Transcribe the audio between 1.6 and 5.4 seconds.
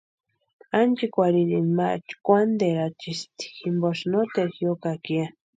ma chkwanterachispti jimposïni noteru jiokaka ya.